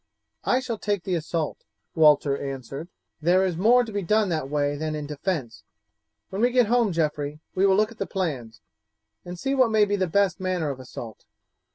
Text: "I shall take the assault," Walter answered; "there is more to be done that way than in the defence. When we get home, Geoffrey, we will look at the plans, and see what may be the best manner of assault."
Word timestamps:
"I 0.43 0.61
shall 0.61 0.79
take 0.79 1.03
the 1.03 1.13
assault," 1.13 1.63
Walter 1.93 2.35
answered; 2.35 2.87
"there 3.21 3.45
is 3.45 3.55
more 3.55 3.83
to 3.83 3.91
be 3.91 4.01
done 4.01 4.29
that 4.29 4.49
way 4.49 4.75
than 4.75 4.95
in 4.95 5.05
the 5.05 5.13
defence. 5.13 5.63
When 6.31 6.41
we 6.41 6.49
get 6.49 6.65
home, 6.65 6.91
Geoffrey, 6.91 7.39
we 7.53 7.67
will 7.67 7.75
look 7.75 7.91
at 7.91 7.99
the 7.99 8.07
plans, 8.07 8.61
and 9.23 9.37
see 9.37 9.53
what 9.53 9.69
may 9.69 9.85
be 9.85 9.95
the 9.95 10.07
best 10.07 10.39
manner 10.39 10.71
of 10.71 10.79
assault." 10.79 11.25